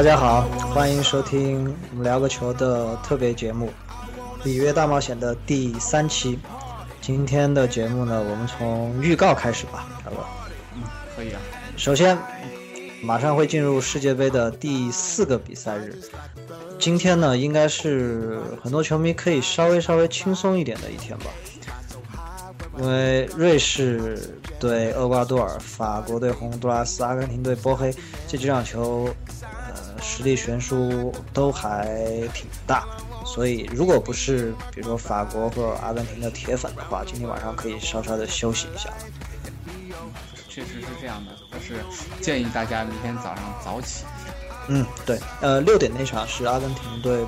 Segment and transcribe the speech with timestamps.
[0.00, 3.70] 大家好，欢迎收听我们聊个球的特别节目
[4.44, 6.38] 《里约大冒险》的第三期。
[7.02, 10.26] 今天的节目呢，我们从预告开始吧，好吧？
[10.74, 10.80] 嗯，
[11.14, 11.40] 可以啊。
[11.76, 12.16] 首先，
[13.02, 15.94] 马上会进入世界杯的第四个比赛日。
[16.78, 21.26] 今天呢，应该是很多球迷可以稍微稍微轻松一点的一天吧，
[22.78, 27.94] 因为瑞士对厄瓜多尔、法国对洪都拉斯、阿根廷对波黑
[28.26, 29.29] 这几场球，呃，
[30.00, 31.86] 实力悬殊都还
[32.34, 32.86] 挺大。
[33.26, 38.90] 所以，如果不是比如说法国或者阿根廷的铁粉的话，今天晚上可以稍稍的休息一下。
[40.48, 41.76] 确实是这样的，但是
[42.20, 44.04] 建议大家明天早上早起。
[44.68, 47.24] 嗯，对，呃，六点那场是阿根廷对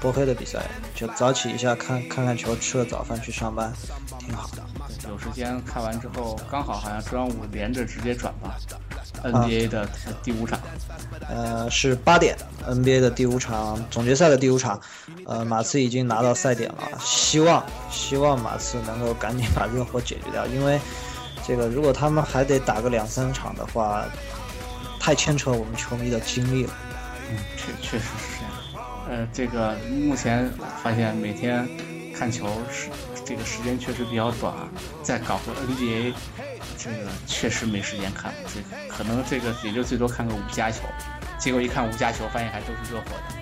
[0.00, 3.72] 波黑的比赛，就早起一下看看看球，吃了早饭去上班，
[4.18, 4.62] 挺好的。
[5.08, 8.56] 有时间看完之后，刚好好像中央五连着直接转吧。
[9.32, 9.88] NBA 的
[10.22, 10.60] 第五场，
[11.28, 14.80] 呃，是八点，NBA 的第五场总决赛的第五场，
[15.26, 20.78] 呃，马刺已经拿到赛点了，希望希望马刺能够赶紧把热火解决掉，因为
[21.46, 24.04] 这个如果他们还得打个两三场的话，
[24.98, 26.72] 太牵扯我们球迷的精力了。
[27.30, 28.86] 嗯，确确实是这样。
[29.08, 30.50] 呃，这个目前
[30.82, 31.68] 发现每天
[32.12, 32.88] 看球是
[33.24, 34.52] 这个时间确实比较短，
[35.02, 36.12] 再搞个 NBA。
[36.78, 40.82] 这个确实没时间看，这个可能这个也就最多看个五加球，
[41.38, 43.34] 结果一看五加球，发现还都是热火的。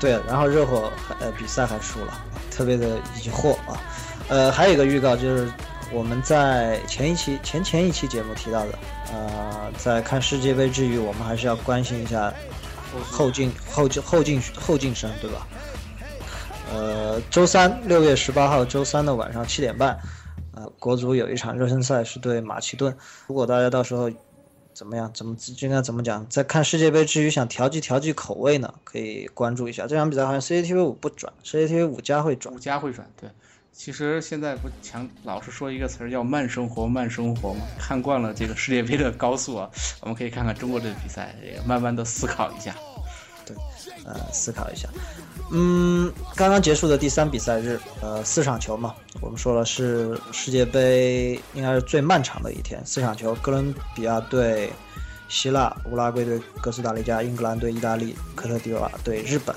[0.00, 3.80] 对，然后热火呃比赛还输了，特别的疑惑啊。
[4.28, 5.52] 呃，还有一个预告就是
[5.92, 8.78] 我们在前一期前前一期节目提到的，
[9.12, 12.32] 呃，在看世界杯之余，我们还是要关心一下
[13.10, 15.46] 后进后进后进后进生，对吧？
[16.72, 19.98] 呃，周三六月十八号周三的晚上七点半。
[20.52, 22.96] 呃国足有一场热身赛是对马其顿，
[23.26, 24.10] 如果大家到时候
[24.72, 28.72] 怎么样，怎么应该怎么讲，在看世界杯之余想调剂调剂口味呢？
[28.84, 33.08] 可以关注一下这场比赛，好像 CCTV 五不转，CCTV 五加会转，五加会转。
[33.20, 33.28] 对，
[33.72, 37.60] 其实现在不强老是说一个词儿叫慢生活，慢生活嘛。
[37.78, 42.74] 看惯了这个世界杯的高速啊，我们可以看看中国队的比赛，也慢慢的思考一下。
[43.54, 44.88] 对，呃，思考一下。
[45.52, 54.70] 嗯，刚刚结束的第三比赛日，呃，四场球嘛，我们说了是世界杯应该是最漫长的一天，四场球，哥伦比亚对
[55.28, 59.54] 希腊，乌拉圭对哥斯达黎加，英格兰对意大利，科特迪瓦对日本，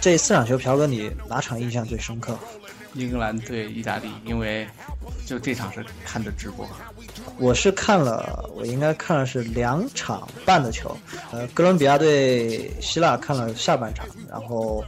[0.00, 2.36] 这四场球，朴哥你哪场印象最深刻？
[2.94, 4.66] 英格兰对意大利，因为
[5.26, 6.68] 就这场是看的直播，
[7.38, 10.96] 我是看了，我应该看了是两场半的球，
[11.30, 14.84] 呃，哥伦比亚对希腊看了下半场，然后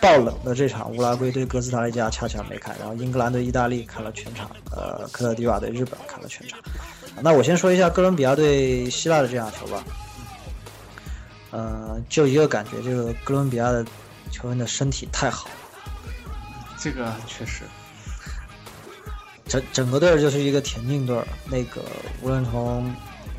[0.00, 6.58] 爆冷的这场乌拉圭对哥斯达黎加恰恰没看，然后英格兰对意大利看了全场，呃，科特迪瓦对日本看了全场。
[7.22, 9.84] 那我先说一下哥伦比亚对希腊的这场球吧，
[11.52, 13.84] 嗯，就一个感觉，就是哥伦比亚的
[14.32, 15.48] 球员的身体太好。
[16.80, 17.64] 这个确实，
[19.46, 21.82] 整整个队儿就是一个田径队儿，那个
[22.22, 22.84] 无论从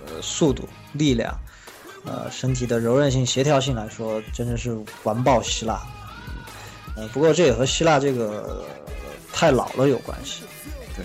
[0.06, 1.36] 呃速度、力量、
[2.06, 5.82] 呃身体的柔韧性、协调性来说，真的是完爆希腊。
[6.96, 8.64] 呃，不过这也和希腊这个
[9.34, 10.44] 太老了有关系。
[10.96, 11.04] 对，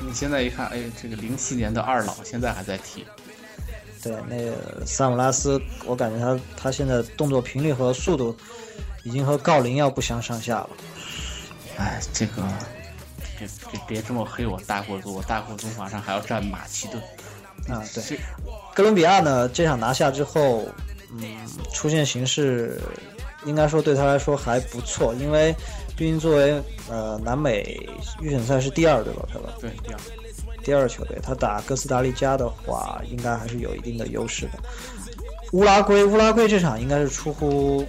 [0.00, 3.06] 你现在一看，哎，这个零四年的二老现在还在踢。
[4.02, 8.36] 对，那个萨姆拉斯，我感觉他他现在动作频率和速度
[9.04, 10.70] 已经和郜林要不相上下了。
[11.82, 12.42] 哎，这个
[13.36, 17.02] 别别别这么黑我大国足，我大国足马上还要战马其顿。
[17.68, 18.20] 啊，对，
[18.72, 20.64] 哥伦比亚呢这场拿下之后，
[21.10, 21.36] 嗯，
[21.72, 22.80] 出现形势
[23.44, 25.52] 应该说对他来说还不错，因为
[25.96, 27.84] 毕竟作为呃南美
[28.20, 29.52] 预选赛是第二对吧，对吧？
[29.60, 29.98] 对，第二，
[30.62, 34.52] 第二球队，他打哥斯达黎加的话，应该还是有一定的优势的。
[35.50, 37.84] 乌拉圭，乌拉圭这场应该是出乎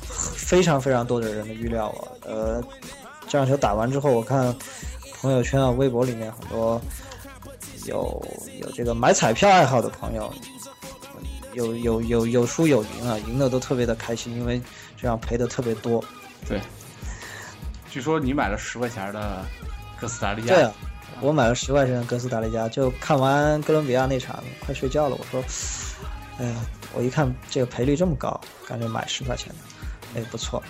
[0.00, 2.64] 非常非常多的人的预料啊，呃。
[3.28, 4.54] 这场球打完之后，我看
[5.20, 6.80] 朋友圈啊、微博里面很多
[7.84, 8.24] 有
[8.60, 10.32] 有这个买彩票爱好的朋友，
[11.52, 14.62] 有有有有输有赢啊，赢的都特别的开心，因为
[14.96, 16.02] 这样赔的特别多。
[16.48, 16.60] 对，
[17.90, 19.44] 据说你买了十块钱的
[20.00, 20.54] 哥斯达黎加。
[20.54, 20.72] 对啊，
[21.20, 25.16] 我买了十块钱的哥斯达黎加，就看完哥伦比亚那场，快睡觉了。
[25.18, 25.42] 我说，
[26.38, 26.54] 哎呀，
[26.94, 30.62] 我一看这个赔率这么高，感觉买十块钱的，哎，不错。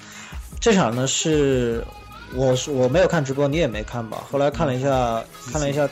[0.59, 1.85] 这场呢是。
[2.35, 4.25] 我是我没有看直播，你也没看吧？
[4.31, 5.89] 后来看了一下，看了一下，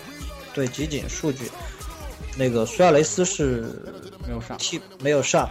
[0.52, 1.50] 对集锦数据，
[2.36, 3.64] 那个苏亚雷斯是
[4.26, 5.48] 没有上，替没有上，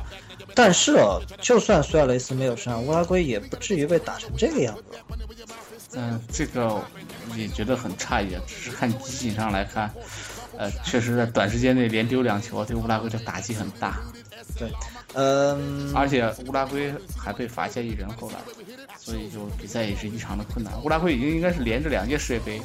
[0.53, 4.83] 但是哦，就算苏亚雷斯没有上，乌拉圭也不至于被打成这个样子。
[5.95, 6.81] 嗯，这个
[7.35, 9.91] 也觉得很诧异，只是看集锦上来看，
[10.57, 14.01] 呃，确实在短时间内连丢两球，对乌拉圭的打击很大。
[14.57, 14.71] 对，
[15.13, 18.35] 嗯，而且乌拉圭还被罚下一人，后来，
[19.03, 20.81] 所以就比赛也是异常的困难。
[20.81, 22.61] 乌拉圭已经应该是连着两届世界杯，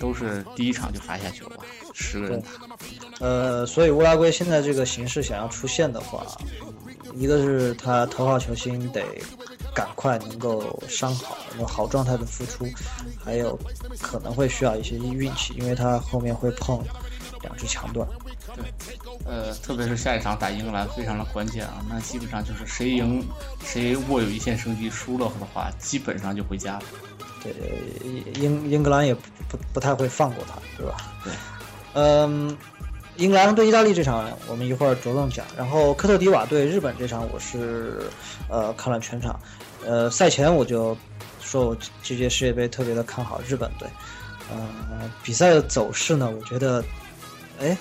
[0.00, 1.58] 都是第一场就罚下球了，
[1.92, 2.48] 十个人打。
[3.20, 6.26] 呃，所以乌拉圭现在这个形势想要出现的话，
[7.14, 9.00] 一个是他头号球星得
[9.72, 12.66] 赶快能够伤好，有好状态的复出，
[13.24, 13.56] 还有
[14.02, 16.82] 可能会需要一些运气，因为他后面会碰
[17.42, 18.04] 两支强队。
[18.54, 18.64] 对，
[19.26, 23.26] 呃，特别是下一场打英格兰非常的关键啊，那基本上就是谁赢
[23.64, 26.82] 谁握有一线生机，输了的话基本上就回家了。
[27.42, 27.52] 对，
[28.40, 30.96] 英英格兰也不不不太会放过他，对吧？
[31.24, 31.32] 对，
[31.94, 32.56] 嗯，
[33.16, 38.02] 英格兰对意大利这场我们一会儿着重讲，然后科特迪瓦对日本这场我是
[38.48, 39.38] 呃看了全场，
[39.84, 40.96] 呃赛前我就
[41.40, 43.88] 说我这届世界杯特别的看好日本队，
[44.50, 46.84] 呃比赛的走势呢，我觉得。
[47.60, 47.76] 哎，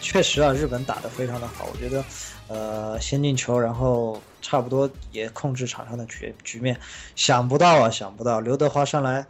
[0.00, 2.04] 确实啊，日本打得非常的好，我觉得，
[2.48, 6.78] 呃，先进球，然后差不多也控制场上的局局面。
[7.14, 9.26] 想不到啊，想不到刘德华上来，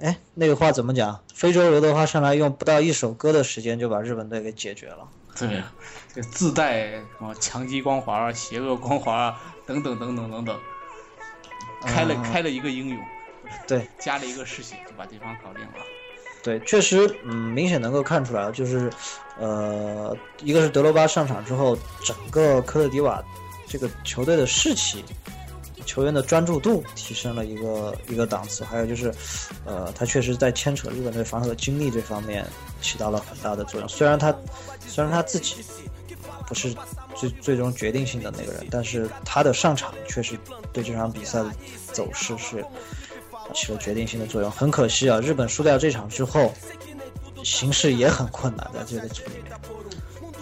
[0.00, 1.22] 哎，那个话怎么讲？
[1.32, 5.08] 非洲刘德华上来用不到一首歌的时间就把日本队给解决了。
[5.38, 5.62] 对，
[6.12, 10.58] 这自带什么强击光环啊、邪恶光环啊等等等等等等，
[11.82, 12.98] 开了开了一个英勇，
[13.68, 15.74] 对，加了一个嗜血就把对方搞定了。
[16.42, 18.90] 对，确实，嗯，明显能够看出来，就是，
[19.38, 23.22] 呃，一个是德罗巴上场之后，整个科特迪瓦
[23.66, 25.04] 这个球队的士气、
[25.84, 29.12] 球员的专注度提升了一个一个档次，还有就是，
[29.66, 32.46] 呃，他确实在牵扯日本队防守的精力这方面
[32.80, 33.88] 起到了很大的作用。
[33.88, 34.34] 虽然他，
[34.86, 35.56] 虽然他自己
[36.46, 36.74] 不是
[37.14, 40.38] 最最终决定性的那个人，但是他的上场确实
[40.72, 41.50] 对这场比赛的
[41.92, 42.64] 走势是。
[43.54, 44.50] 起了决定性的作用。
[44.50, 46.52] 很可惜啊，日本输掉这场之后，
[47.42, 49.52] 形势也很困难在这个局里面。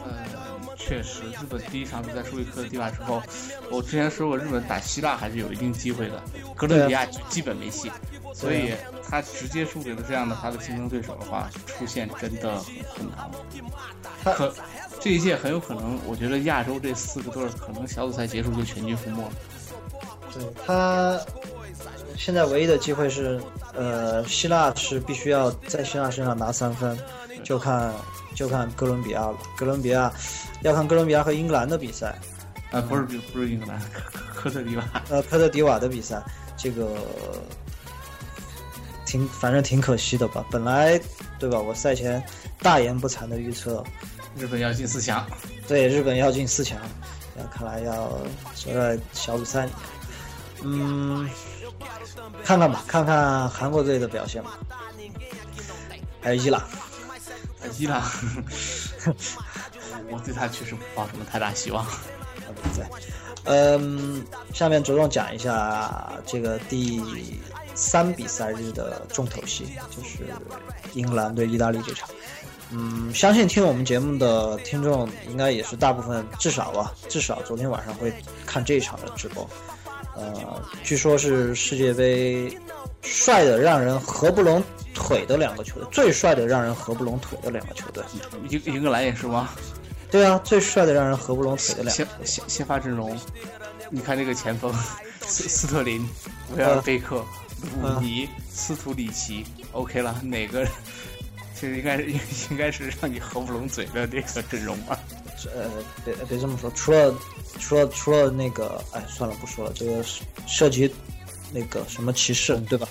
[0.05, 3.23] 嗯，确实，日本第一场比赛输给克罗地亚之后，
[3.70, 6.23] 我之前说过，日本打希腊还是有一定机会的，
[6.55, 7.91] 哥伦比亚就基本没戏。
[8.35, 8.75] 所以
[9.09, 13.09] 他直接输给了这样的他的竞争对手的话，出线真的很困
[14.25, 14.37] 难。
[14.37, 14.52] 可
[15.00, 19.31] 这一届很有可能，我觉得亚洲这四个队可能小组赛结束就全军覆没了。
[20.35, 21.19] 对他。
[22.16, 23.40] 现在唯一的机会是，
[23.74, 26.98] 呃，希腊是必须要在希腊身上拿三分，
[27.44, 27.92] 就看
[28.34, 29.38] 就看哥伦比亚了。
[29.56, 30.12] 哥伦比亚
[30.62, 32.18] 要看哥伦比亚和英格兰的比赛，
[32.72, 33.80] 啊，不是不是英格兰，
[34.34, 36.20] 科特迪瓦，呃，科特迪瓦的比赛，
[36.56, 36.88] 这个
[39.04, 40.44] 挺反正挺可惜的吧。
[40.50, 41.00] 本来
[41.38, 42.22] 对吧，我赛前
[42.60, 43.84] 大言不惭的预测，
[44.36, 45.24] 日本要进四强，
[45.68, 46.78] 对，日本要进四强，
[47.36, 48.10] 那看来要
[48.54, 49.72] 缩在小组赛里，
[50.62, 51.28] 嗯。
[52.44, 54.58] 看看吧，看看韩国队的表现吧，
[56.20, 56.62] 还有伊朗，
[57.78, 58.02] 伊朗，
[60.11, 61.84] 我对他确实不抱什么太大希望。
[62.75, 62.84] 对，
[63.44, 67.02] 嗯，下面着重讲一下这个第
[67.75, 70.26] 三比赛日的重头戏，就是
[70.94, 72.08] 英格兰对意大利这场。
[72.70, 78.12] 嗯，相信听我们节目的听众应该也是大部分，至少吧，至少昨天晚上会
[78.44, 79.49] 看这一场的直播。
[80.15, 82.59] 呃，据说是世界杯
[83.03, 84.62] 帅的让人合不拢
[84.95, 88.03] 腿的两个球队，最帅的让人合不拢腿的两个球队，
[88.49, 89.50] 英英格兰也是吗？
[90.11, 93.15] 对啊，最帅的让人合不拢腿的两先先先发阵容，
[93.91, 94.73] 你看这个前锋
[95.21, 96.09] 斯斯特林、
[96.57, 97.23] 维尔贝克、
[97.83, 100.67] 鲁尼、斯图里奇，OK 了，哪个
[101.55, 102.11] 其实应该是
[102.50, 104.99] 应该是让你合不拢嘴的这个阵容吧？
[105.55, 105.69] 呃，
[106.05, 107.15] 别别这么说，除了。
[107.58, 109.72] 除了除了那个，哎，算了，不说了。
[109.75, 110.04] 这个
[110.46, 110.92] 涉及
[111.52, 112.86] 那个什么歧视，对吧？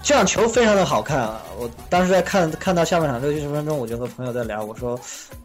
[0.00, 1.42] 这场球非常的好看啊！
[1.58, 4.98] 我当时在看看到下半场六七十分钟，我就和朋友在聊，我说，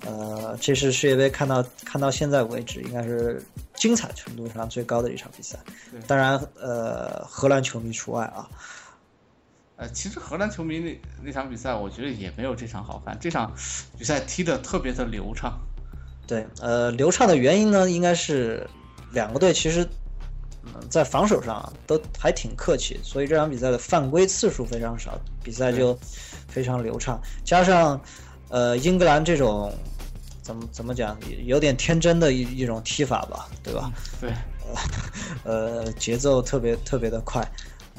[0.05, 3.43] 呃，这是世界杯看到看到现在为止应该是
[3.75, 5.59] 精彩程度上最高的一场比赛。
[6.07, 8.47] 当然，呃，荷兰球迷除外啊。
[9.75, 13.17] 呃，其实荷兰球迷那那场比赛，我觉得也没有这场好看。
[13.19, 13.51] 这场
[13.97, 15.59] 比赛踢得特别的流畅。
[16.25, 18.65] 对，呃，流畅的原因呢，应该是
[19.12, 19.88] 两个队其实，
[20.63, 25.98] 嗯，在防守上都还挺客气，所以这场比赛的犯规次数非常少，比赛就
[26.48, 27.22] 非常流畅。
[27.44, 28.00] 加上，
[28.50, 29.74] 呃，英格兰这种
[30.42, 33.92] 怎么怎么讲，有点天真的一一种踢法吧，对吧？
[34.22, 34.32] 对，
[35.44, 37.46] 呃，节奏特别特别的快。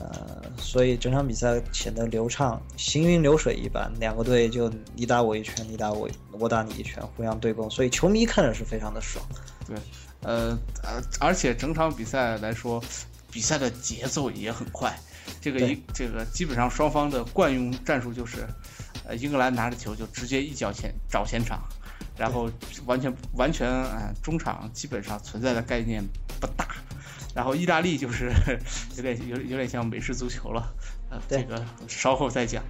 [0.04, 3.90] 呃，所以整场比赛显得流畅，行云流水一般。
[3.98, 9.24] 两个队就你打我一拳，你打我，我打你一拳，互相对攻，所以球迷看着是非常的爽。
[9.66, 9.74] 对，
[10.20, 12.82] 呃呃，而且整场比赛来说，
[13.30, 14.94] 比赛的节奏也很快。
[15.40, 18.46] 这个一这个基本上双方的惯用战术就是，
[19.06, 21.62] 呃，英格兰拿着球就直接一脚前找前场，
[22.18, 22.50] 然后
[22.84, 26.04] 完全完全啊，中场基本上存在的概念
[26.38, 26.68] 不大。
[27.34, 28.32] 然后意大利就是
[28.96, 30.72] 有点有有点像美式足球了，
[31.10, 32.62] 呃，这个稍后再讲。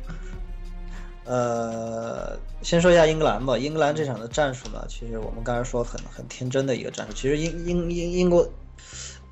[1.26, 3.56] 呃，先说一下英格兰吧。
[3.56, 7.14] 英格兰这场的战术呢，其实我们刚才说很很天真的一个战术。
[7.14, 8.46] 其实英英英英国，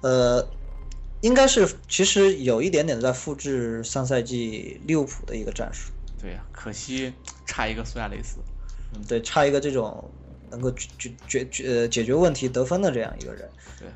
[0.01, 0.47] 呃，
[1.21, 5.93] 应该是其实有一点点在复制上赛季利物浦的一个战术。
[6.19, 7.13] 对呀，可惜
[7.47, 8.39] 差一个苏亚雷斯。
[8.95, 10.11] 嗯，对，差一个这种
[10.51, 10.89] 能够解
[11.27, 13.47] 决解解决问题得分的这样一个人。
[13.79, 13.89] 对。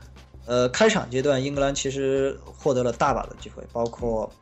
[0.46, 4.32] 呃，开场阶段英格兰其实获得了大把的机会，包括。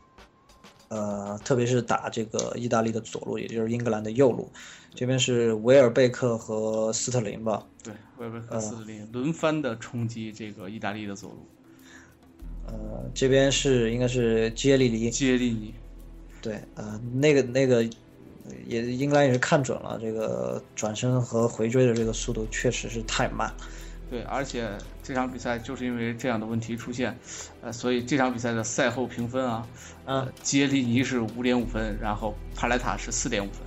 [0.88, 4.48] 呃，特别是打这个意大利的左路，也就是英格兰的右路，
[4.94, 7.66] 这边是维尔贝克和斯特林吧？
[7.82, 11.38] 对，维尔贝克、斯特林轮番的冲击这个意大利的左路。
[12.66, 15.10] 呃，这边是应该是基耶利尼。
[15.10, 15.74] 基耶利尼。
[16.40, 17.82] 对，呃，那个那个
[18.64, 23.52] 也英格兰也是看准了这个转身和回追的这个速度确实是太慢。
[24.10, 24.68] 对，而且
[25.02, 27.16] 这场比赛就是因为这样的问题出现，
[27.62, 29.66] 呃，所以这场比赛的赛后评分啊，
[30.04, 33.60] 呃，杰利尼是五点五分，然后帕莱塔是四点五分。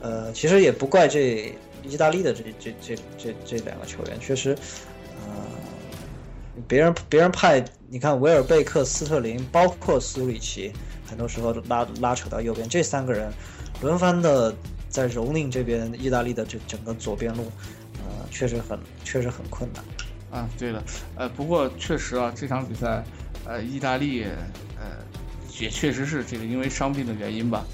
[0.00, 4.56] 呃，其实也不怪这意大利的这这这这这两个球员，确实，
[5.24, 5.32] 呃，
[6.66, 10.72] 别人别人派你看维尔贝克、斯特林，包括苏里奇，
[11.08, 13.32] 很多时候拉拉扯到右边，这三个人
[13.80, 14.54] 轮番的
[14.88, 17.50] 在蹂躏这边意大利的这整个左边路。
[18.30, 19.84] 确实很，确实很困难。
[20.30, 20.82] 啊，对了，
[21.16, 23.02] 呃，不过确实啊，这场比赛，
[23.46, 24.24] 呃，意大利，
[24.76, 24.98] 呃，
[25.58, 27.64] 也确实是这个因为伤病的原因吧，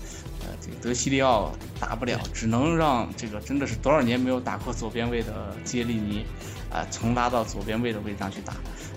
[0.41, 6.25] 呃，这个德西利奥打不了，只能让这个真的是多少年没有打过左边位的杰利尼，
[6.71, 8.55] 啊，重拉到左边位的位置上去打，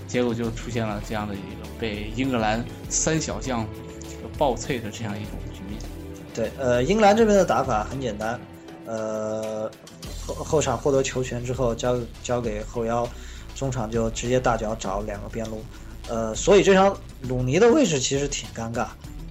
[0.07, 3.65] 结果就出现了这样的一个被英格兰三小将
[4.03, 5.81] 这个爆脆的这样一种局面。
[6.31, 8.39] 对，呃，英格兰这边的打法很简单，
[8.87, 9.69] 呃。
[10.25, 13.07] 后后场获得球权之后，交交给后腰，
[13.55, 15.63] 中场就直接大脚找两个边路，
[16.09, 18.87] 呃，所以这场鲁尼的位置其实挺尴尬。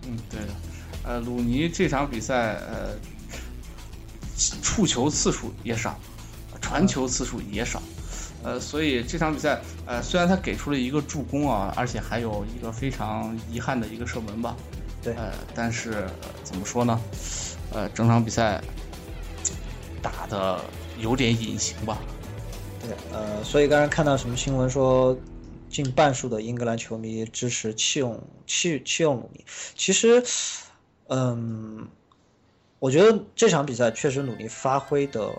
[0.07, 0.55] 嗯，对的，
[1.03, 2.97] 呃，鲁尼这场比赛呃，
[4.63, 6.01] 触球次数也少，
[6.63, 7.83] 传球次数也少，
[8.43, 14.57] 呃，所以这场比赛呃，虽然他给出了一个助攻啊，而且还有一个非常遗憾的一个射门吧，
[15.03, 16.07] 对，呃，但是
[16.43, 16.99] 怎么说呢，
[17.71, 18.63] 呃，整场比赛
[20.13, 20.61] 打的。
[20.99, 21.99] 有点隐形吧，
[22.81, 25.15] 对，呃，所以刚才看到什么新闻说，
[25.69, 29.45] 近半数的英格兰球迷支持弃用弃弃用鲁尼。
[29.75, 30.25] 其实，
[31.09, 31.87] 嗯，
[32.79, 35.31] 我觉得这场比赛确实鲁尼发挥的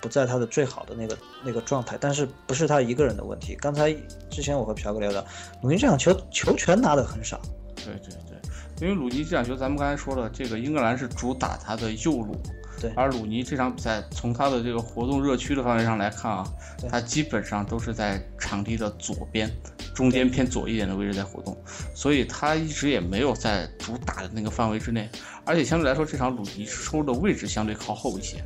[0.00, 3.56] 不在他的最好的那个那个状态，但是不是他一个人的问题。
[3.56, 3.92] 刚才
[4.30, 5.26] 之前我和朴哥聊的，
[5.64, 7.40] 鲁尼这场球球权拿的很少。
[7.74, 8.38] 对对对，
[8.80, 12.40] 因为鲁尼这场球，咱们刚才说了，这个英格兰是主打他的右路。
[12.80, 16.46] 对，而鲁尼这场比赛从他的这个活动热区的范围上来看啊，
[16.90, 19.50] 他基本上都是在场地的左边，
[19.94, 21.56] 中间偏左一点的位置在活动，
[21.94, 25.08] 所以他一直也没有在主打的那个范围之内，
[25.44, 28.44] 而且相对来说这场鲁尼收的位置相对靠后一些，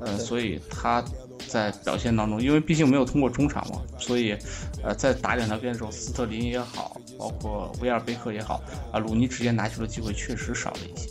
[0.00, 1.04] 呃，所以他
[1.46, 4.34] 在表现当中，因为毕竟没有通过中场嘛，所以
[4.82, 11.10] 呃在打两条边的时候，斯特林也好，包括威尔贝克也好，啊，鲁尼直接拿球的机会确实少了一些。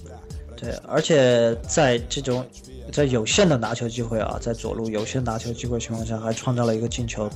[0.60, 2.46] 对，而且在这种
[2.92, 7.30] 在有限的拿球机会啊，在左路有限拿球机会情况下，还创造了一个进球。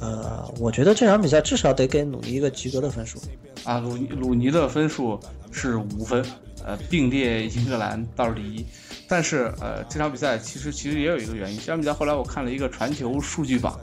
[0.00, 3.18] 呃，我觉得这场比赛至少得给鲁尼一个及格的分数。
[3.64, 5.18] 啊，鲁鲁尼的分数
[5.50, 6.24] 是五分，
[6.64, 8.64] 呃，并列英格兰倒数第一。
[9.08, 11.58] 但是，呃，这场比赛其实其实也有一个原因。
[11.58, 13.80] 这场比赛后来我看了一个传球数据榜，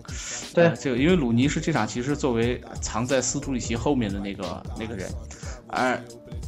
[0.54, 5.10] 对，这个因为鲁尼是这场其实作为藏在斯图里奇后面的那个那个人，
[5.68, 6.02] 而。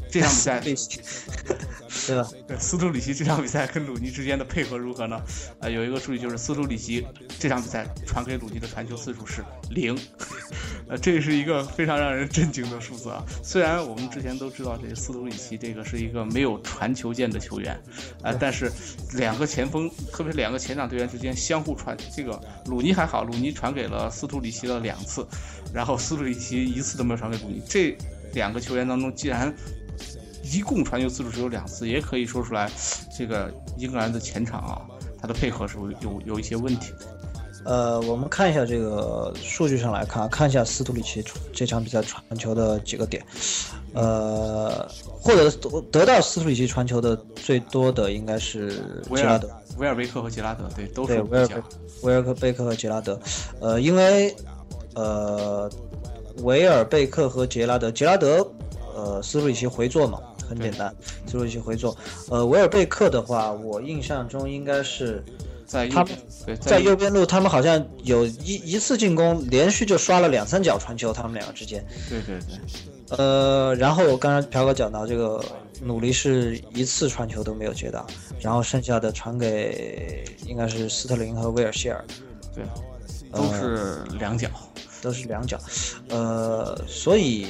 [0.09, 0.61] 这场比赛，
[2.07, 2.29] 对吧？
[2.47, 5.21] 对，斯图里奇这场比赛跟鲁尼之间的配合如何呢？
[5.59, 7.05] 啊，有一个数据就是斯图里奇
[7.37, 9.99] 这场比赛传给鲁尼的传球次数是零，
[10.87, 13.21] 呃，这是一个非常让人震惊的数字啊。
[13.43, 17.77] 虽然我们之前都知道这个斯图里奇这个是一个没有传球键的球员，
[18.23, 18.71] 啊，但是
[19.15, 25.27] 两个前锋，特别是两个前场队员之间相互传，这个鲁尼还好，鲁尼传给了斯图里奇了两次，
[25.73, 27.61] 然后斯图里奇一次都没有传给鲁尼。
[27.67, 27.93] 这
[28.37, 29.51] 两个球员当中，既然
[30.43, 32.69] 一共传球次数只有两次，也可以说出来，
[33.17, 34.81] 这个英格兰的前场啊，
[35.19, 36.93] 他的配合是有有一些问题。
[37.65, 43.25] 呃，我们看一下这个数据上来看，看一下斯图里奇这场比赛传球的几个点。
[43.93, 45.49] 呃，获得
[45.91, 48.69] 得到斯图里奇传球的最多的应该是
[49.15, 51.63] 吉拉德、维尔维克和吉拉德，对，都是维尔
[52.03, 53.19] 维尔贝克和吉拉德。
[53.59, 54.33] 呃，因为
[54.93, 55.69] 呃，
[56.43, 58.49] 维尔贝克和杰拉德，杰拉德
[58.95, 60.19] 呃斯鲁里奇回做嘛。
[60.49, 60.95] 很简单，
[61.29, 61.93] 斯鲁里奇回做。
[62.29, 65.21] 呃，维尔贝克的话，我印象中应该是
[65.65, 66.13] 在他们
[66.61, 71.85] 在右边路，他们好像有一一次进攻，连续就刷了两三脚传球，他们两个之间。
[72.07, 73.17] 对对对。
[73.17, 75.43] 呃，然后刚才朴哥讲到这个
[75.81, 78.07] 努力是一次传球都没有接到，
[78.39, 82.05] 然后剩下的传给应该是斯特林和威尔希尔。
[82.55, 82.63] 对，
[83.33, 84.47] 都是两脚。
[85.01, 85.59] 都是两脚，
[86.09, 87.47] 呃，所以，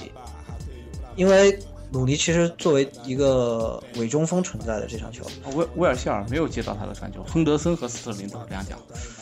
[1.15, 1.57] 因为
[1.91, 5.25] 鲁尼其实作为一个伪中锋存在的这场球，
[5.55, 8.75] 威威尔希尔没有接到他的传球，亨德森和斯特林都是两脚，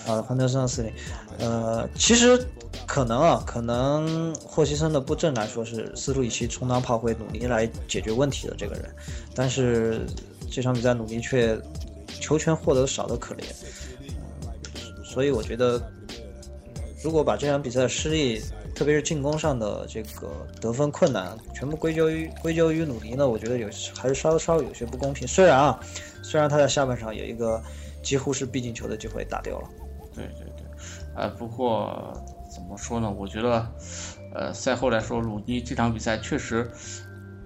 [0.08, 0.94] 啊，亨德森和斯特林，
[1.38, 2.44] 呃，其实
[2.88, 8.94] 可能啊，可能霍奇森的布阵来说是斯图里奇充当炮灰，努尼来解决问题的这个人，
[9.36, 10.05] 但是
[10.50, 11.55] 这场比赛努尼却
[12.20, 13.44] 球权获得少的可怜，
[15.03, 15.79] 所以我觉得。
[17.05, 18.41] 如果把这场比赛的失利，
[18.74, 23.29] 特别是进攻上的这个得分困难，全部归咎于归咎于鲁尼呢？
[23.29, 25.27] 我觉得有还是稍稍有些不公平。
[25.27, 25.79] 虽然啊，
[26.24, 27.62] 虽然他在下半场有一个
[28.01, 29.69] 几乎是必进球的机会打掉了。
[30.15, 30.65] 对对对，
[31.15, 32.12] 呃，不过
[32.51, 33.13] 怎么说呢？
[33.15, 33.71] 我觉得，
[34.33, 36.67] 呃，赛后来说，鲁尼这场比赛确实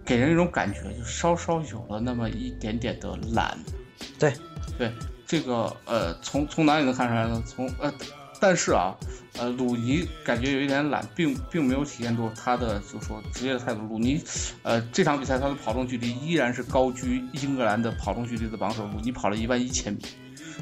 [0.06, 3.60] 给人一种感觉，就稍稍有了那么一点点的懒。
[4.18, 4.32] 对
[4.78, 4.90] 对，
[5.28, 7.44] 这个呃，从从哪里能看出来呢？
[7.46, 7.94] 从呃。
[8.40, 8.96] 但是啊，
[9.38, 13.82] 呃，鲁尼感觉有一点懒，并并没有体现出他的就说职业的态度。
[13.82, 14.24] 鲁尼，
[14.64, 18.88] 呃，这场比赛他的跑动距离依然是高居英格兰的跑动距离的榜首。
[18.88, 20.00] 鲁尼跑了一万一千米，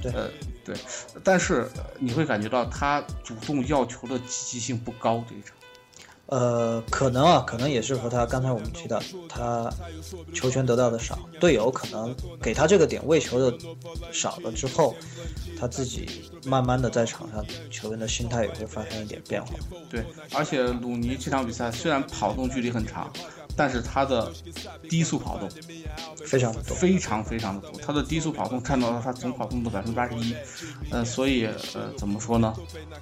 [0.02, 0.30] 对，呃，
[0.66, 0.76] 对。
[1.24, 1.70] 但是
[2.00, 5.56] 你会感觉到他主动要球的积极性不高这一场。
[6.28, 9.72] 呃，可能啊，可能也是和他刚才我们提到，他
[10.34, 13.58] 球权得到的少，队友可能给他这个点位球的
[14.12, 14.96] 少了之后，
[15.58, 19.54] 他自己慢慢的在场上球员的心态也会发生一点变化。
[19.90, 23.12] 对，而且鲁尼这场比赛虽然跑动距离很长。
[23.58, 24.32] 但是他的
[24.88, 25.50] 低速跑动
[26.24, 27.82] 非常多，非常非常的多。
[27.82, 30.36] 他的低速跑动占到了他总跑动的百分之八十一，
[30.92, 32.54] 呃，所以呃，怎么说呢？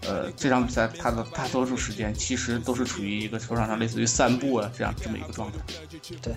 [0.07, 5.57] 呃，这场比赛他的大多数时间其实都是处于一个球场上类似于散步啊这样这么一个状态。
[6.21, 6.33] 对，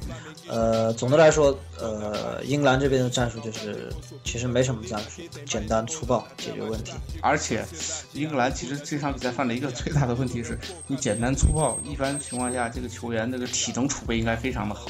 [0.48, 3.88] 呃，总的来说，呃，英格兰这边的战术就是
[4.24, 6.92] 其实没什么战术，简单粗暴解决问题。
[7.20, 7.64] 而且，
[8.14, 14.07] 英格兰其实这场比赛犯了一个最大的问题是，你简单粗暴，一般情况下这个球员那个体能储。
[14.16, 14.86] 应该非常的好，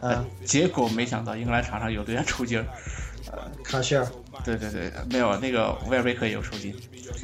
[0.00, 2.66] 呃，结果没想到英格兰场上有队员抽筋儿，
[3.30, 4.06] 呃，卡希尔，
[4.44, 6.74] 对对对，没有那个维尔贝克也有抽筋，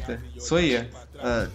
[0.07, 0.79] 对，所以
[1.21, 1.49] 呃，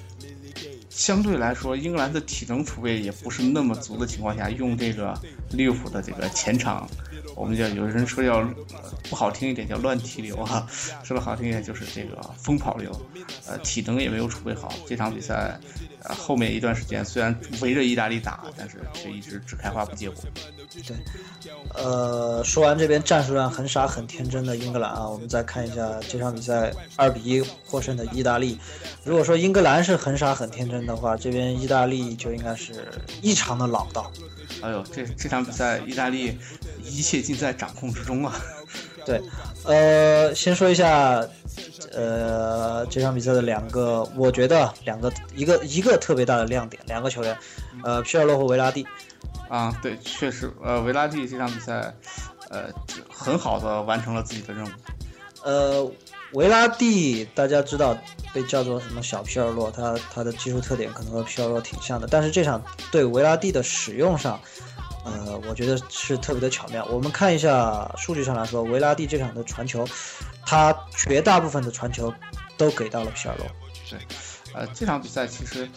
[0.89, 5.17] 相对来说，英格兰的体能储备也不是那么足的情况下，用这个
[5.51, 6.89] 利物浦的这个前场，
[7.35, 8.43] 我们叫有人说叫
[9.09, 10.67] 不好听一点叫乱踢流哈，
[11.03, 12.91] 说的好听一点就是这个疯跑流，
[13.47, 15.59] 呃，体能也没有储备好，这场比赛。
[16.15, 20.23] 后面一段时间虽然围着意大利打，但是却一直只开花不结果。
[20.85, 20.95] 对，
[21.73, 28.59] 呃，说完这边战术上很傻很天真的英格兰啊，我们再看一下这场比赛二比一获胜的意大利。
[29.03, 32.87] 如果说英格兰是很傻很天真的话，这边意大利就应该是
[33.21, 34.11] 异常的老道。
[34.61, 36.37] 哎呦，这这场比赛意大利
[36.83, 38.33] 一切尽在掌控之中啊！
[39.07, 39.21] 对，
[39.63, 41.25] 呃，先说一下。
[41.93, 47.35] 呃，这场比赛的两个，我觉得两个一个一个特别大的亮点，两个球员，
[47.83, 48.85] 呃，皮尔洛和维拉蒂。
[49.49, 51.95] 啊，对，确实，呃，维拉蒂这场比赛，
[52.49, 52.65] 呃，
[53.11, 54.69] 很好的完成了自己的任务。
[55.43, 55.91] 呃，
[56.33, 57.97] 维拉蒂大家知道
[58.33, 64.39] 被叫做什么小皮尔洛，他他的技术特点可能和皮尔洛挺像的，但是这场对维拉蒂的使用上。
[65.07, 66.85] 呃，我觉得是特别的巧妙。
[66.85, 69.87] 我们看一下数据上来说，维拉蒂这场的传球，
[70.45, 72.13] 他绝大部分的传球
[72.57, 73.47] 都给到了皮尔洛。
[73.89, 73.99] 对，
[74.53, 75.67] 呃，这场比赛其实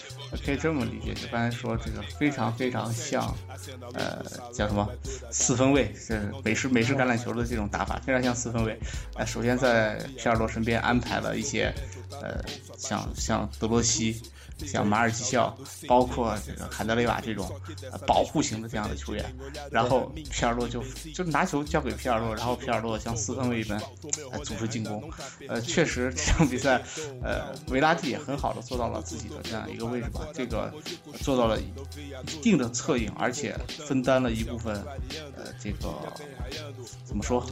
[0.45, 3.35] 可以这么理解，就刚才说这个非常非常像，
[3.95, 4.89] 呃，叫什么
[5.31, 8.79] 四分卫，是美式美式橄榄球的这种打法，非常像四分卫。
[9.15, 11.73] 呃，首先在皮尔洛身边安排了一些，
[12.21, 12.43] 呃，
[12.77, 14.21] 像像德罗西。
[14.67, 17.51] 像马尔基肖，包括这个坎德雷瓦这种
[18.07, 19.25] 保护型的这样的球员，
[19.71, 20.83] 然后皮尔洛就
[21.15, 23.81] 就拿球交给皮尔洛，然后皮尔洛像四分卫一般
[24.33, 25.11] 来组织进攻。
[25.49, 26.83] 呃，确实这场比赛，
[27.23, 30.73] 呃，维拉蒂也很好的做到了自己的这样一个位置吧，这个
[31.23, 34.75] 做到了一定的策应，而且分担了一部分，
[35.37, 35.89] 呃，这个
[37.05, 37.45] 怎么说？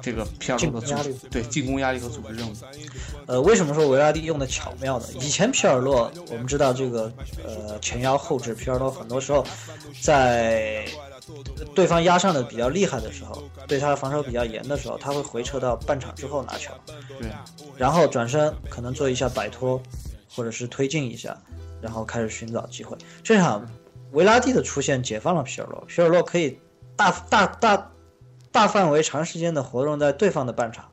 [0.00, 2.52] 这个皮尔洛的组对进攻压力和组织任务。
[3.26, 5.06] 呃，为什么说维拉蒂用的巧妙呢？
[5.14, 6.11] 以前皮尔洛。
[6.30, 7.12] 我们知道这个，
[7.44, 9.44] 呃，前腰后置皮尔洛很多时候，
[10.00, 10.84] 在
[11.74, 16.72] 对方压上的比较厉害的时候，对他的防守比较严的时候，他会回撤到半场之后拿球，
[17.18, 17.30] 对，
[17.76, 19.80] 然后转身可能做一下摆脱，
[20.34, 21.36] 或者是推进一下，
[21.80, 22.96] 然后开始寻找机会。
[23.22, 23.68] 这场
[24.12, 26.58] 维拉蒂的出现解放了皮尔洛，皮尔洛可以
[26.96, 27.90] 大大大
[28.50, 30.90] 大范围长时间的活动在对方的半场，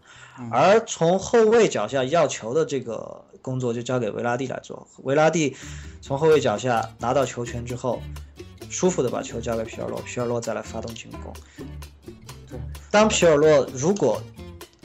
[0.51, 4.87] 而从后卫脚下要球的这个工作就交给维拉蒂来做。
[5.01, 5.55] 维拉蒂
[6.01, 7.99] 从后卫脚下拿到球权之后，
[8.69, 11.33] 舒服的把球交给皮尔洛，皮尔洛再来发动进攻。
[12.47, 12.59] 对，
[12.91, 14.21] 当皮尔洛如果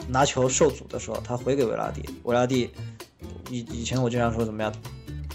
[0.09, 2.71] 拿球受阻的时候，他回给维拉蒂，维拉蒂
[3.51, 4.73] 以以前我经常说怎么样，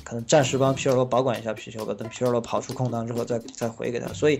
[0.03, 4.11] 可能暂时帮皮尔洛保管一下皮球吧，等皮尔洛跑出空档之后再再回给他。
[4.13, 4.39] 所以，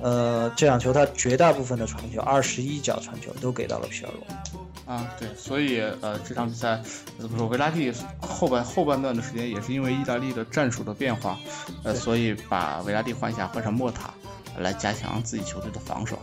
[0.00, 4.65] 呃，这场球他绝大部分的传球，二十一脚传球都给到了皮尔洛。
[4.86, 6.80] 啊，对，所以呃，这场比赛
[7.18, 7.48] 怎么说？
[7.48, 11.36] 维拉蒂后半后半段的时间也是因为意大利的战术的变化，
[11.82, 14.14] 呃，所以把维拉蒂换下，换上莫塔
[14.58, 16.16] 来加强自己球队的防守。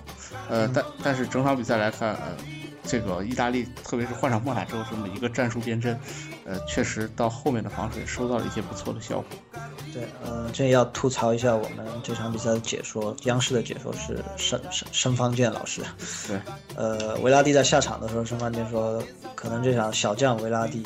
[0.50, 2.38] 呃，但但是整场比赛来看，呃，
[2.86, 6.00] 这个意大利特别是换上莫塔之后这么一个战术变阵，
[6.46, 9.62] 呃，确实到后面的防守也收到了一些不错的效果。
[9.94, 15.82] 对，呃，这要吐槽一下我们这场比赛的解说，央视的解说是申申申方健老师。
[16.28, 16.40] 对，
[16.76, 19.02] 呃，维拉蒂在下场的时候，申方健说，
[19.36, 20.84] 可能这场小将维拉蒂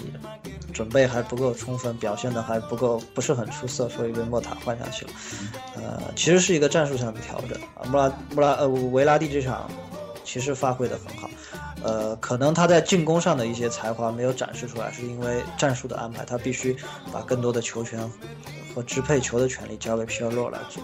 [0.73, 5.11] 准备还不够充分，表现的还不够，不是很出色，所以被莫塔换下去了。
[5.75, 7.87] 呃，其实是一个战术上的调整啊。
[7.89, 9.69] 穆拉穆拉呃维拉蒂这场
[10.27, 11.29] 其实发挥的很好，
[11.81, 16.75] 呃，可能他在进攻上的一些才华没有展示出来，是因为战术的安排，他必须
[17.13, 18.11] 把更多的球权。
[18.75, 20.83] 和支配球的权利交给皮尔洛来做。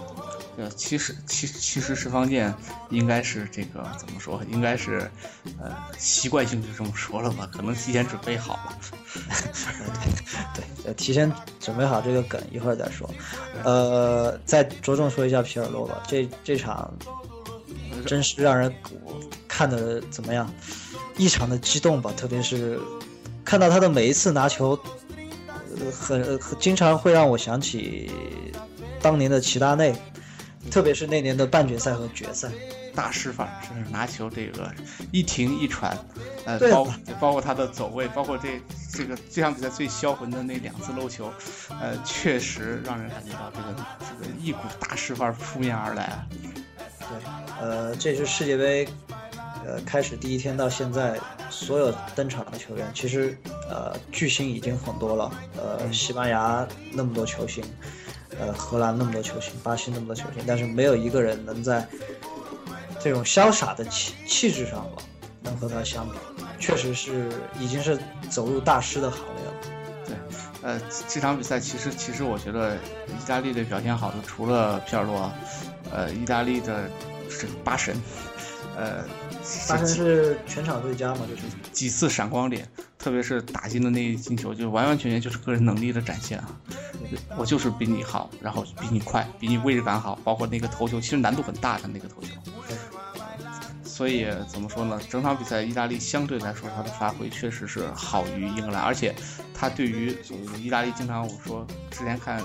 [0.56, 2.52] 呃，其实其其实石方健
[2.90, 4.42] 应该是这个怎么说？
[4.50, 5.08] 应该是
[5.60, 7.48] 呃习惯性就这么说了吧？
[7.52, 8.76] 可能提前准备好了。
[10.84, 13.08] 对，提前准备好这个梗，一会儿再说。
[13.62, 16.02] 呃，再着重说一下皮尔洛吧。
[16.08, 16.92] 这这场
[18.06, 18.74] 真是让人
[19.48, 20.52] 看的怎么样？
[21.16, 22.12] 异常的激动吧？
[22.16, 22.80] 特别是
[23.44, 24.78] 看到他的每一次拿球。
[25.92, 28.08] 很很经常会让我想起
[29.02, 29.92] 当年的齐达内，
[30.70, 32.48] 特别是那年的半决赛和决赛，
[32.94, 34.72] 大师范，是拿球这个
[35.10, 35.98] 一停一传，
[36.44, 36.86] 呃，包
[37.20, 38.60] 包括他的走位，包括这
[38.92, 41.32] 这个这场比赛最销魂的那两次漏球，
[41.80, 46.24] 呃，确实让人感觉到这个这个一股大师范扑面而来。
[47.00, 48.86] 对，呃，这是世界杯。
[49.66, 53.34] 呃，开始第一天到现在，所有登场的球员，其实，
[53.70, 55.32] 呃，巨星已经很多了。
[55.56, 57.64] 呃，西班牙那么多球星，
[58.38, 61.86] 呃，荷兰那么多球星，巴西那么多球星，但是没有一个人能在
[63.00, 65.02] 这种潇洒的气气质上吧，
[65.40, 66.14] 能和他相比。
[66.60, 69.52] 确实是已经是走入大师的行列了。
[70.06, 70.16] 对，
[70.60, 75.32] 呃，这场比赛其实其实我觉得意大利队表现好的除了皮尔洛，
[75.90, 76.90] 呃，意大利的
[77.38, 77.96] 这个八神。
[78.76, 79.04] 呃，
[79.68, 81.20] 八神是全场最佳嘛？
[81.30, 82.68] 就是几次闪光点，
[82.98, 86.58] 特别是打进的那一进球，就完完全全就是个人能力的展现啊！
[87.36, 92.30] 我就是比你好，然后比你快，比你位置感好，包括那个头球，其实难度很大的那个头球。
[93.84, 94.98] 所以怎么说呢？
[95.08, 99.14] 整场比赛意大利相对来说他的发挥确实是好于英格兰，而且
[99.54, 100.16] 他对于
[100.60, 102.42] 意大利经常我说之前看。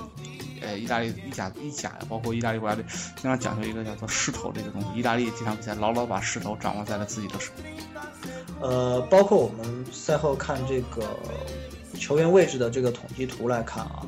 [0.61, 2.83] 呃，意大利意甲意甲包括意大利国家队，
[3.15, 4.87] 经常讲究一个叫做势头这个东西。
[4.95, 7.69] 意大利这场比赛牢牢把势头掌握在了自己的手里。
[8.61, 11.17] 呃，包括我们赛后看这个
[11.97, 14.05] 球员位置的这个统计图来看啊，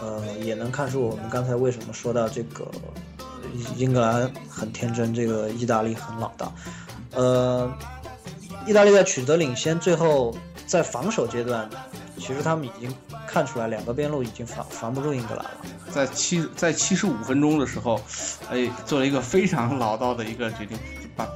[0.00, 2.66] 呃，也能看出我们刚才为什么说到这个
[3.76, 6.52] 英格兰很天真，这个意大利很老道。
[7.12, 7.70] 呃，
[8.66, 10.34] 意大利在取得领先，最后
[10.66, 11.68] 在防守阶段。
[12.16, 12.94] 其实他们已经
[13.26, 15.50] 看出来，两个边路已经防防不住英格兰了。
[15.90, 18.00] 在七在七十五分钟的时候，
[18.50, 20.78] 哎，做了一个非常老道的一个决定，
[21.16, 21.28] 把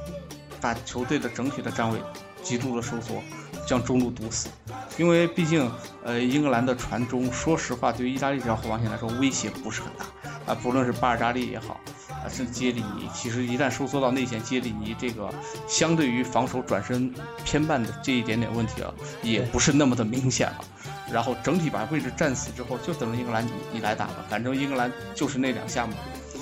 [0.61, 1.99] 把球队的整体的站位
[2.41, 3.21] 极度的收缩，
[3.67, 4.47] 将中路堵死。
[4.97, 5.69] 因为毕竟，
[6.03, 10.05] 呃，英格兰的传中，说实话，对于意大利这条后防线来说，威胁不是很大
[10.49, 10.55] 啊。
[10.61, 11.79] 不论是巴尔扎利也好。
[12.09, 13.09] 啊，是杰里尼。
[13.13, 15.33] 其实一旦收缩到内线，杰里尼这个
[15.69, 17.13] 相对于防守转身
[17.45, 20.65] 偏半的这一点点问题啊，也不是那么的明显了。
[21.09, 25.93] 然后整体把位置占死之后，就等着英格兰你你来打吧，反正英格兰就是那两下嘛。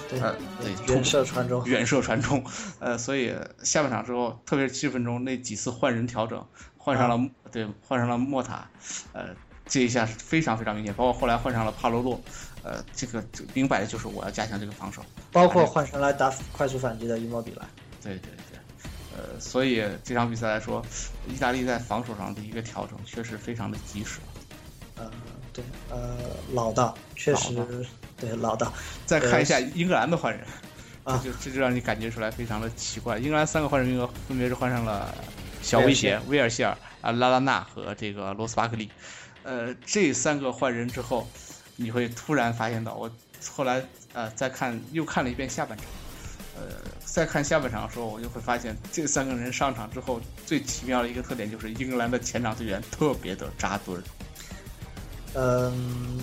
[0.09, 2.43] 对，对，远射传中，远射传中。
[2.79, 6.43] 呃，所以下半场之后，特别是七十分钟那几次换人调整，
[6.75, 8.67] 换上了对，换上了莫塔，
[9.13, 9.27] 呃，
[9.67, 10.91] 这一下是非常非常明显。
[10.95, 12.19] 包括后来换上了帕罗洛。
[12.67, 15.01] 呃，这个明摆的就是我要加强这个防守，
[15.31, 17.65] 包括换上来打快速反击的伊莫比莱。
[18.03, 18.59] 对对对，
[19.15, 20.85] 呃，所以这场比赛来说，
[21.29, 24.19] 意大利在防守上的一个调整确实非常的及时。
[24.97, 25.09] 呃，
[25.53, 26.17] 对，呃，
[26.51, 27.55] 老大确实
[28.17, 28.69] 对老大。
[29.05, 30.45] 再看一下英格兰的换人，
[31.05, 33.17] 啊，就这就让你感觉出来非常的奇怪。
[33.17, 35.15] 英格兰三个换人名额分别是换上了
[35.61, 38.91] 小威胁、威尔希尔、啊拉拉纳和这个罗斯巴克利。
[39.43, 41.25] 呃，这三个换人之后。
[41.77, 43.09] 你会突然发现到，我
[43.49, 43.81] 后来
[44.13, 45.87] 呃再看又看了一遍下半场，
[46.57, 46.63] 呃，
[47.05, 54.03] 再看下半场的时候，我就会发现这三个人上场之后最奇妙的一个特点就是英格兰的前场队员特别的扎堆儿。
[55.35, 56.19] 嗯，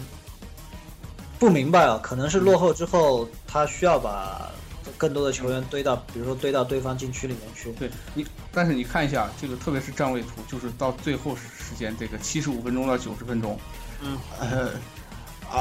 [1.38, 4.50] 不明白啊，可能是落后之后，他需要把
[4.98, 7.70] 更多的球员堆到，比如说堆到对方禁区里面去。
[7.72, 13.56] 对你，但是你看一下这个，特别是站位图，就是到最后时间，这个七十五分钟到九十分钟，
[14.02, 14.70] 嗯，呃，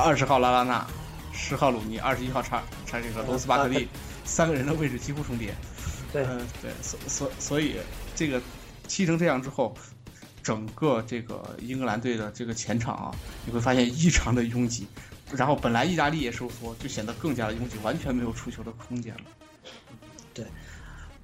[0.02, 0.88] 二十号拉拉纳，
[1.34, 3.88] 十号鲁尼，二十一号查查这个罗斯巴克利，
[4.26, 5.54] 三个人的位置几乎重叠。
[6.12, 7.76] 对，嗯，对，所所所以
[8.16, 8.42] 这个
[8.88, 9.76] 踢成这样之后。
[10.44, 14.86] 整个这个英格兰队的这个前场啊，你会发现异常的拥挤，
[15.32, 19.22] 然后本来意大利也收缩，就显得更加的拥挤，完全没有出球的空间了。
[20.34, 20.46] 对，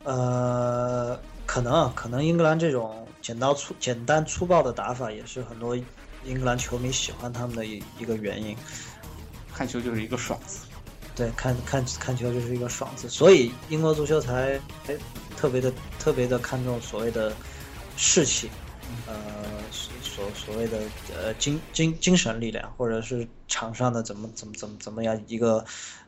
[0.06, 5.76] 呃，可能可能英格兰这种简单粗简单粗暴的打法，也是很多
[6.26, 8.56] 英格兰球迷喜欢他们的一一个原因。
[9.54, 10.60] 看球就是一个爽字。
[11.16, 14.58] 对，看看看球就是一个爽字，所以英国足球才
[15.36, 17.34] 特别的特别的看重所谓的
[17.98, 18.50] 士气。
[19.06, 19.14] 呃，
[19.72, 20.80] 所所谓的
[21.16, 25.64] 呃精精精神力量，或者是场上的怎么怎么怎么怎么样一个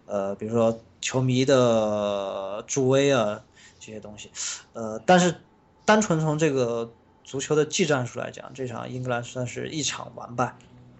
[0.06, 3.42] 呃，比如说球迷的助威啊
[3.80, 4.32] 这些东西，
[4.74, 5.36] 呃，但是
[5.86, 6.92] 单纯从这个
[7.24, 10.54] 足球的技战术来讲，这场英格兰算是一场完败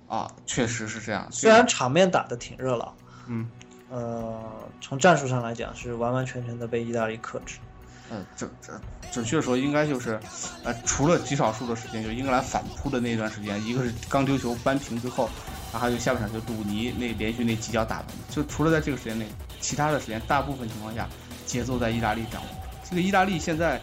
[0.08, 1.28] 啊，确实是这样。
[1.32, 2.96] 虽然场面打得挺热闹，
[3.28, 3.50] 嗯，
[3.90, 4.42] 呃，
[4.80, 7.58] 从战术上来讲是完完全全的被意大利克制。
[8.14, 10.20] 嗯，准准准确说，应该就是，
[10.66, 15.30] 呃，除了极少数的时间，就英格兰反扑的那段时间，一个是刚丢球扳平之后，
[15.72, 19.26] 然后还有下半场就鲁尼那连续那几脚打门，就除了在这个时间内，
[19.62, 21.08] 其他的时间大部分情况下
[21.46, 22.50] 节奏在意大利掌握。
[22.92, 23.80] 这个意大利现在，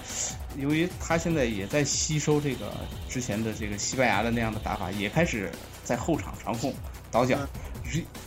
[0.58, 2.70] 由于他现在也在吸收这个
[3.08, 5.50] 之前的这个西班牙的那样的打法，也开始
[5.82, 6.74] 在后场长控
[7.10, 7.38] 倒脚。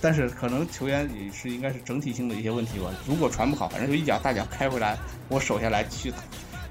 [0.02, 2.91] 但是可能球员也是应该是整体性的一些问题吧。
[3.06, 4.98] 如果传不好，反正就一脚大脚开回来，
[5.30, 6.17] 我守下来继续打。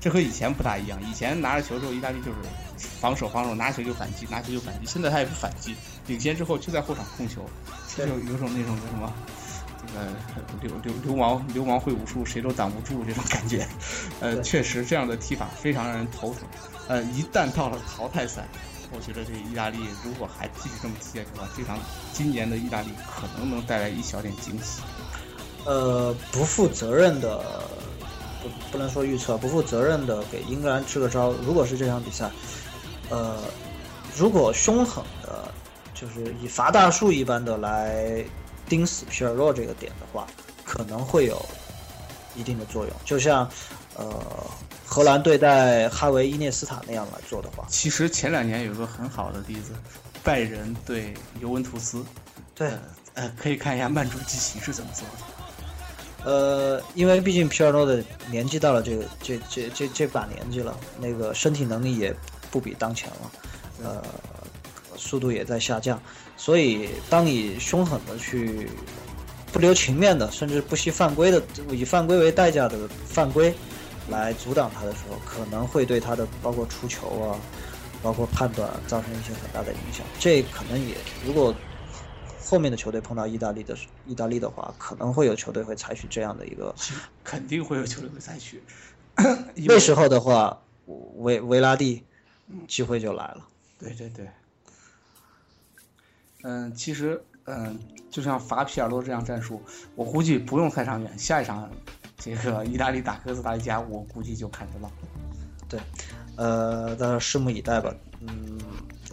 [0.01, 0.99] 这和以前不大一样。
[1.09, 2.39] 以前拿着球之后，意大利就是
[2.77, 4.87] 防守防守，拿球就反击，拿球就反击。
[4.87, 5.77] 现在他也不反击，
[6.09, 7.49] 领先之后就在后场控球，
[7.97, 9.13] 就有种那种叫什么，
[10.63, 13.67] 这个流流流氓流氓会武术，谁都挡不住这种感觉。
[14.21, 16.43] 呃，确实这样的踢法非常让人头疼。
[16.89, 18.45] 呃，一旦到了淘汰赛。
[18.93, 21.79] 我觉得这意大利如果还继续这么踢下去的话，这场
[22.13, 24.83] 今年的意大利可能能带来一小点惊喜。
[25.65, 27.41] 呃，不负责任的，
[28.43, 31.31] 不不能说预测，不负责任的给英格兰支个招。
[31.47, 32.29] 如果是这场比赛，
[33.11, 33.39] 呃，
[34.17, 35.47] 如果凶狠的，
[35.95, 38.25] 就是以罚大树一般的来
[38.71, 40.27] 盯死皮尔洛这个点的话，
[40.65, 41.45] 可能会有
[42.35, 42.95] 一定的作用。
[43.05, 43.47] 就像，
[43.97, 44.09] 呃。
[44.93, 49.71] 荷兰对待哈维伊涅斯塔那样来做的话，其实前两年有个很好的例子，
[50.25, 52.05] 拜仁对尤文图斯，
[52.57, 52.73] 对，
[53.15, 56.29] 呃，可以看一下曼朱基奇是怎么做的。
[56.29, 58.03] 呃，因为毕竟皮尔洛的
[58.33, 62.13] 年纪到了这个这这这这把年纪了，那个身体能力也
[62.51, 63.31] 不比当前了，
[63.85, 64.03] 呃，
[65.01, 66.01] 速度也在下降，
[66.37, 68.69] 所以当你凶狠的去
[69.53, 73.53] 不留情面的，甚至不惜犯规的，以犯规为代价的犯规。
[74.09, 77.39] 来阻挡他的时候，可能会对他的包括出球啊，
[78.03, 80.05] 包括判断造成一些很大的影响。
[80.19, 81.55] 这可能也，如果
[82.43, 86.75] 后面的球队碰到意大利的意大利的话，可能会有球队会采取这样的一个，
[87.23, 88.61] 肯定会有球队会采取。
[89.55, 90.61] 那时候的话，
[91.19, 92.03] 维维拉蒂
[92.67, 93.47] 机会就来了。
[93.79, 94.27] 对对对。
[96.43, 97.79] 嗯，其实嗯，
[98.11, 99.63] 就像罚皮尔洛这样战术，
[99.95, 101.71] 我估计不用太长远，下一场。
[102.23, 104.91] 这个意大利打哥斯达黎加，我估计就看得到。
[105.71, 105.81] 对，
[106.37, 107.95] 呃，大家拭目以待吧。
[108.21, 108.59] 嗯，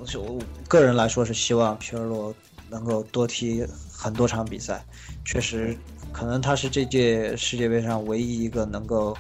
[0.05, 0.37] 就
[0.67, 2.35] 个人来说是希望皮尔洛
[2.69, 4.83] 能够多踢很多场比赛。
[5.23, 5.77] 确实，
[6.11, 9.17] 可能他是这届世界杯上唯一一个能够，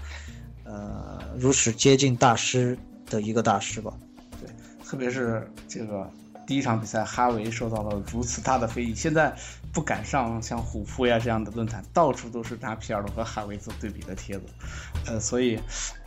[0.65, 3.93] 呃，如此接近大师的一个大师吧。
[4.41, 4.49] 对，
[4.85, 6.11] 特别是这个。
[6.47, 9.35] 第一场比赛，哈维受到了如此大的非议，现在
[9.73, 14.45] 不敢上像虎扑呀这样的论坛，到处都是拿皮尔洛和哈维做对比的帖子，
[15.05, 15.57] 呃，所以，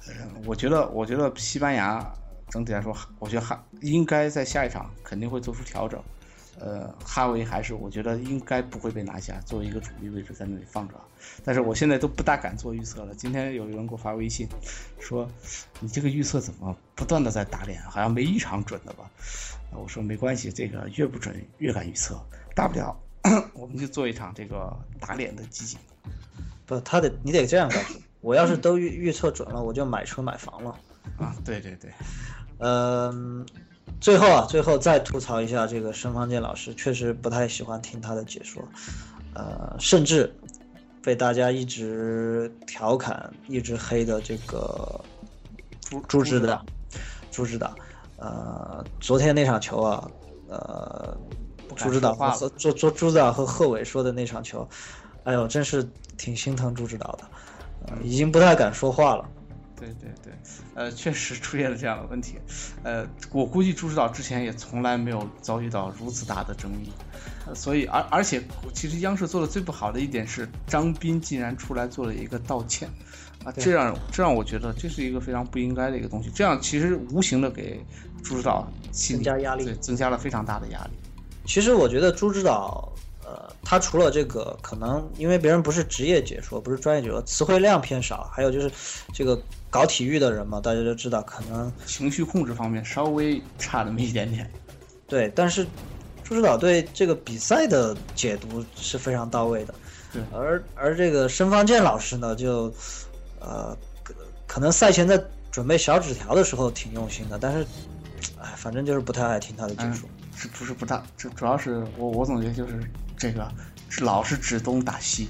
[0.09, 0.15] 呃，
[0.47, 2.05] 我觉得，我觉得西班牙
[2.49, 6.03] 整体来说，我觉得哈应该在下一场肯定会做出调整。
[6.59, 10.95] 呃，哈维还是我觉得应该不会被拿下，作为一个主力位置在那里放着。
[11.45, 13.15] 但是我现在都不大敢做预测了。
[13.15, 14.47] 今天有人给我发微信，
[14.99, 15.31] 说
[15.79, 19.11] 你这个预测怎么不断的在打脸，好像没一场准的吧？
[19.73, 22.21] 我说没关系，这个越不准越敢预测，
[22.55, 22.95] 大不了
[23.55, 25.79] 我们就做一场这个打脸的集锦。
[26.67, 30.79] 不，他得你得这样告诉我，要是都预预测准了，我就买车买房了。
[31.17, 31.91] 啊，对对对，
[32.59, 33.47] 嗯。
[34.01, 38.63] 最后啊，最后再吐槽一下这个申方健老师，确实不太喜欢听他的解说，
[39.35, 40.35] 呃，甚至
[41.03, 44.99] 被大家一直调侃、一直黑的这个
[45.83, 46.65] 朱朱指导，
[47.31, 47.75] 朱指导，
[48.17, 50.11] 呃，昨天那场球啊，
[50.49, 51.17] 呃，
[51.77, 54.67] 朱指导和朱朱朱指导和贺炜说的那场球，
[55.25, 55.87] 哎呦，真是
[56.17, 57.25] 挺心疼朱指导的，
[57.89, 59.29] 呃，已经不太敢说话了。
[59.77, 60.33] 对对对，
[60.75, 62.37] 呃，确实出现了这样的问题，
[62.83, 66.91] 呃，我估计朱指导之前也从来没有遭遇到如此大的争议，
[67.55, 72.89] 所以而而且其实央视做的最不好的一点是张斌竟然出来做了一个道歉，
[73.45, 77.85] 啊，这让这让我觉得这是一个非常不应该的一个东西，这样其实无形的给
[78.23, 80.91] 朱指导增加压力，对，增加了非常大的压力。
[81.45, 82.93] 其实我觉得朱指导。
[83.23, 88.69] 呃，他除了这个，可能因为别人不是职业解说，不是专业解说，词汇量偏少，还有就是
[89.13, 94.51] 这个搞体育的人嘛，大家都知道，可能情绪控制方面稍微差那么一点点。
[95.07, 95.67] 对，但是
[96.23, 99.75] 朱指导对这个比赛的解读是非常到位的。
[100.13, 102.73] 对，而而这个申方健老师呢，就
[103.41, 103.77] 呃，
[104.47, 107.67] 可能赛前在准备小纸条的时候挺用心的，但是，
[108.41, 110.09] 哎，反正就是不太爱听他的解说。
[110.37, 111.03] 是不是不大？
[111.17, 112.81] 这主要是我我总觉得就是。
[113.21, 113.47] 这个
[113.91, 115.29] 是老是指东打西，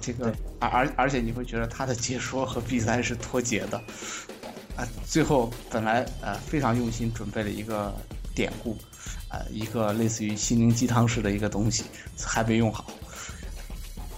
[0.00, 3.78] 这个而而而且你会觉得他的解说和比赛是脱节的，
[4.76, 7.94] 啊，最后本来呃非常用心准备了一个
[8.34, 8.76] 典故，
[9.30, 11.84] 呃一个类似于心灵鸡汤式的一个东西
[12.16, 12.86] 还没用好，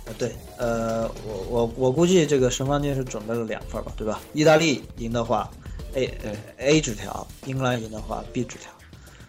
[0.07, 4.20] 呃对，呃我我我估计这个神方健是准备了两份吧，对吧？
[4.33, 5.50] 意大利赢的话
[5.94, 6.11] ，A
[6.59, 8.70] A 纸条；英格兰赢的话，B 纸条。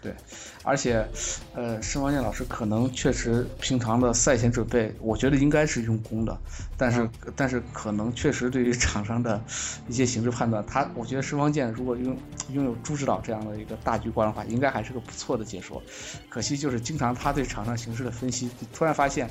[0.08, 0.15] 对，
[0.63, 1.06] 而且，
[1.54, 6.38] 呃，申方健老师可能确实平常的赛前准备，我觉得应该是用功的，
[6.78, 9.41] 但是，但是可能确实对于场上的
[9.89, 12.17] 一些形势判断，他，我觉得申方健如果拥
[12.54, 15.84] 拥有朱指导这样的一个大局观的话，应该还是个不错的解说。
[16.30, 19.30] 可惜就是经常他对场上形势的分析，突然发现，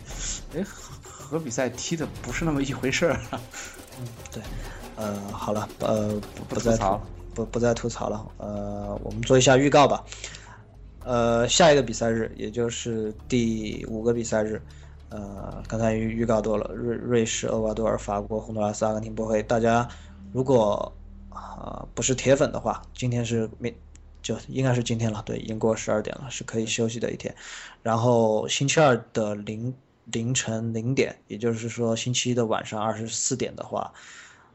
[0.54, 0.62] 哎，
[1.02, 3.18] 和比赛踢的不是那么一回事儿。
[3.98, 4.42] 嗯，对，
[4.96, 6.76] 呃，好了，呃，不再
[7.34, 10.04] 不不再吐槽了，呃，我们做一下预告吧。
[11.06, 14.60] 呃，下一个比赛日，也就是第五个比赛日，
[15.08, 19.40] 呃，刚才预预告多了，瑞瑞士、厄瓜多尔、法国、洪都拉斯、阿根廷、波黑。
[19.40, 19.88] 大家
[20.32, 20.92] 如果
[21.30, 23.72] 啊不是铁粉的话，今天是明，
[24.20, 27.32] 就应该是今天了，对，已经过十二点了，是可以休息的一天。
[27.84, 29.72] 然后星期二的零
[30.06, 33.92] 凌晨零点，也就是说星期一的晚上二十四点的话，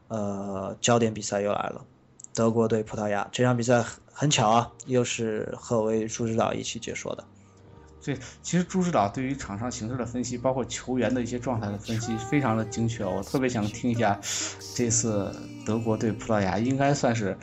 [0.08, 1.82] 呃，焦点比赛又来了，
[2.34, 3.82] 德国对葡萄牙这场比赛。
[4.12, 7.24] 很巧啊，又是和为朱指导一起解说的。
[8.04, 13.04] 对，其实朱指导对于场上形势的分析，包括球员的一些状态的分析，非常的精确。
[13.04, 14.20] 我特别想听一下
[14.74, 17.38] 这次德国对葡萄牙，应该算是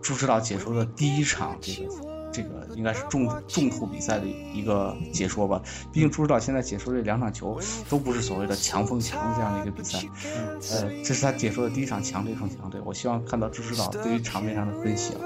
[0.00, 2.09] 朱指导解说的第一场这个。
[2.32, 5.60] 这个应该是重重头比赛的一个解说吧，
[5.92, 9.98] 毕竟朱指导现在解说这两场球都不是所谓的强风强这样的一个比赛，
[10.70, 15.20] 呃，这是他解说的第一场强队胜强队，我希望看到朱指导对于场面上的分析啊，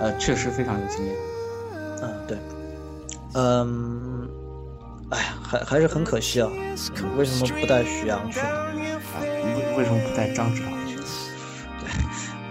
[0.00, 1.14] 呃，确实非常有经验。
[2.02, 2.38] 嗯，对，
[3.34, 4.28] 嗯，
[5.10, 6.50] 哎呀，还还是很可惜啊，
[7.16, 8.46] 为什么不带徐阳去呢？
[8.46, 10.96] 啊，为为什么不带张指导去？
[11.80, 11.88] 对，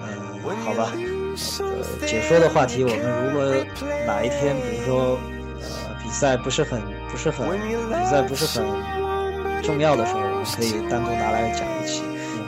[0.02, 0.92] 呃，好吧。
[1.60, 3.46] 呃，解说的话题，我们如果
[4.08, 5.20] 哪一天，比如说，
[5.62, 8.66] 呃，比赛不是很不是很比赛不是很
[9.62, 12.04] 重要的时候，我们可以单独拿来讲一期。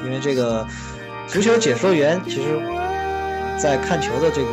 [0.06, 0.66] 因为这个
[1.28, 2.60] 足球解说员，其实，
[3.60, 4.52] 在看球的这个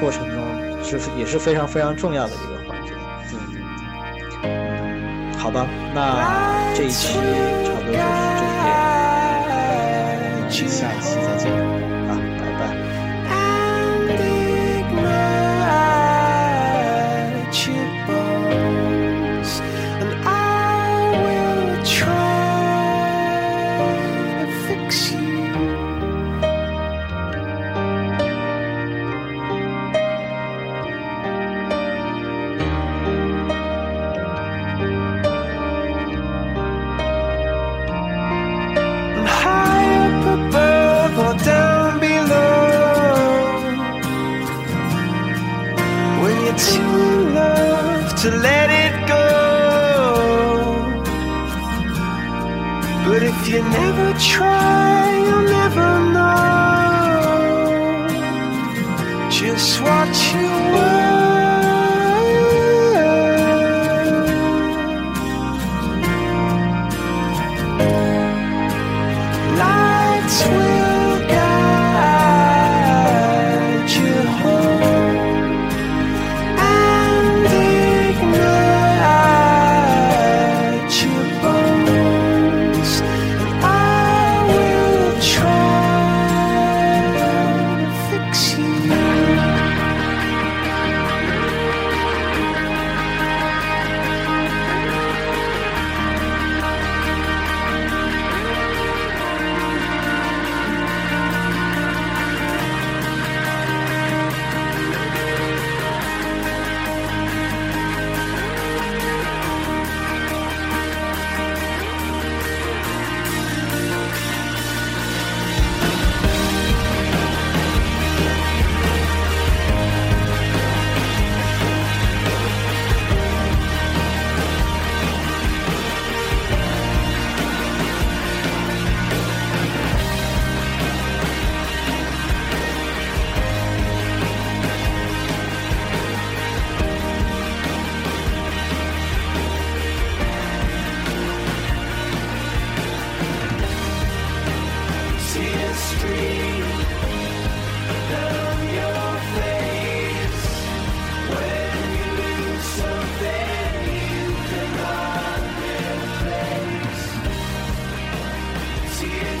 [0.00, 0.36] 过程中，
[0.84, 2.92] 是也是非常非常重要的一个环节。
[3.30, 3.60] 对对
[4.42, 5.38] 对。
[5.38, 8.04] 好吧，那这一期差不多就是
[8.36, 8.74] 就是这样。
[10.34, 11.75] 我们下一期再见。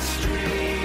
[0.00, 0.75] street.